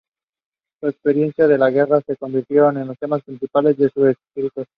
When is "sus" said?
0.79-0.93, 3.91-4.07